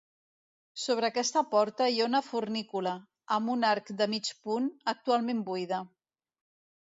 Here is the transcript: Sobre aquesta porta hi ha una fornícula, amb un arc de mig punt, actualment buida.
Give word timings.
Sobre 0.83 1.07
aquesta 1.11 1.41
porta 1.49 1.89
hi 1.95 1.99
ha 1.99 2.07
una 2.11 2.21
fornícula, 2.29 2.93
amb 3.37 3.53
un 3.57 3.67
arc 3.73 3.93
de 3.99 4.07
mig 4.15 4.31
punt, 4.47 4.67
actualment 4.95 5.45
buida. 5.51 5.83